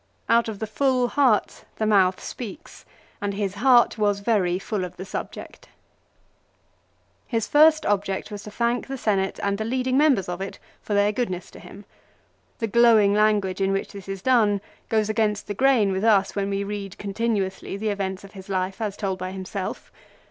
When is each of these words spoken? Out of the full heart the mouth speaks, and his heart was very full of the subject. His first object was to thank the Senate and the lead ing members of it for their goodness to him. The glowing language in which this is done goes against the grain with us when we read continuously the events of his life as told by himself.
Out 0.27 0.49
of 0.49 0.57
the 0.57 0.65
full 0.65 1.09
heart 1.09 1.63
the 1.75 1.85
mouth 1.85 2.23
speaks, 2.23 2.85
and 3.21 3.35
his 3.35 3.53
heart 3.53 3.99
was 3.99 4.21
very 4.21 4.57
full 4.57 4.83
of 4.83 4.97
the 4.97 5.05
subject. 5.05 5.69
His 7.27 7.47
first 7.47 7.85
object 7.85 8.31
was 8.31 8.41
to 8.41 8.49
thank 8.49 8.87
the 8.87 8.97
Senate 8.97 9.39
and 9.43 9.59
the 9.59 9.63
lead 9.63 9.85
ing 9.85 9.99
members 9.99 10.27
of 10.27 10.41
it 10.41 10.57
for 10.81 10.95
their 10.95 11.11
goodness 11.11 11.51
to 11.51 11.59
him. 11.59 11.85
The 12.57 12.65
glowing 12.65 13.13
language 13.13 13.61
in 13.61 13.71
which 13.71 13.91
this 13.91 14.09
is 14.09 14.23
done 14.23 14.59
goes 14.89 15.07
against 15.07 15.45
the 15.45 15.53
grain 15.53 15.91
with 15.91 16.03
us 16.03 16.35
when 16.35 16.49
we 16.49 16.63
read 16.63 16.97
continuously 16.97 17.77
the 17.77 17.89
events 17.89 18.23
of 18.23 18.31
his 18.33 18.49
life 18.49 18.81
as 18.81 18.97
told 18.97 19.19
by 19.19 19.29
himself. 19.31 19.91